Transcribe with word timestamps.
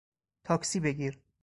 تاکسی 0.43 0.79
بگیر 0.79 1.19